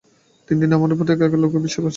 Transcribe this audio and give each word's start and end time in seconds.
দিন 0.49 0.57
দিন 0.61 0.71
আমার 0.77 0.97
প্রতি 0.97 1.11
এখানকার 1.13 1.41
লোকের 1.43 1.61
বিশ্বাস 1.65 1.81
বাড়ছে। 1.81 1.89